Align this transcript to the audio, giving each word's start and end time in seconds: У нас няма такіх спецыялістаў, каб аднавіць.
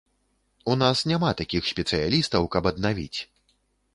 У 0.71 0.77
нас 0.83 1.03
няма 1.11 1.29
такіх 1.41 1.67
спецыялістаў, 1.73 2.47
каб 2.55 2.71
аднавіць. 2.73 3.19